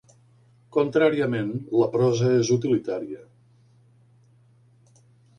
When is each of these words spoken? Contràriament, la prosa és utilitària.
Contràriament, 0.75 1.51
la 1.81 1.89
prosa 1.95 2.31
és 2.37 2.49
utilitària. 2.55 3.21